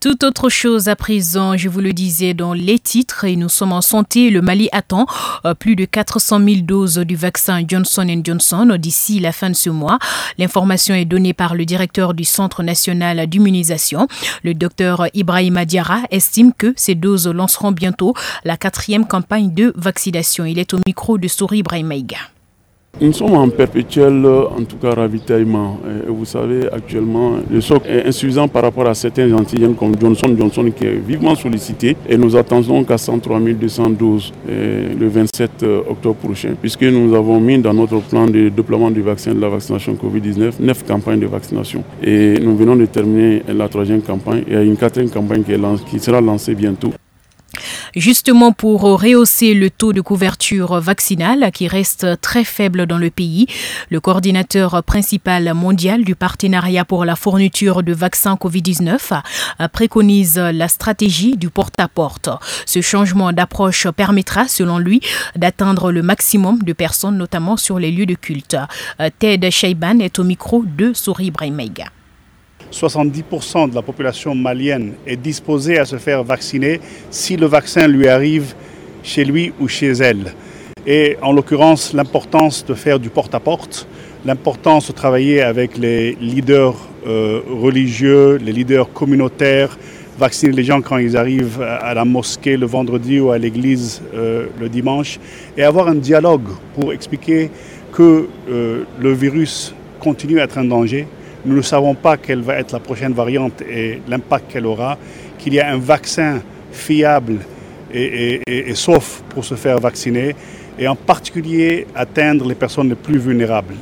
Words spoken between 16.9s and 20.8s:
doses lanceront bientôt la quatrième campagne de vaccination. Il est au